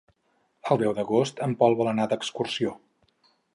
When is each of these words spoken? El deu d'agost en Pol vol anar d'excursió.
El 0.75 0.79
deu 0.83 0.95
d'agost 0.99 1.43
en 1.49 1.53
Pol 1.61 1.79
vol 1.83 1.93
anar 1.93 2.09
d'excursió. 2.15 2.75